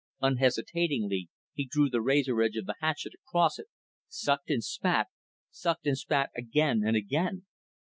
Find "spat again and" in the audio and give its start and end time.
5.99-6.95